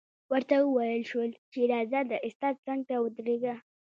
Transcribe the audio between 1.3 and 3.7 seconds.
چې راځه د استاد څنګ ته ودرېږه